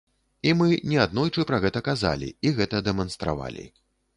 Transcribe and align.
І 0.51 0.53
мы 0.61 0.69
неаднойчы 0.93 1.45
пра 1.51 1.59
гэта 1.65 1.79
казалі 1.91 2.33
і 2.49 2.55
гэта 2.61 2.83
дэманстравалі. 2.89 3.71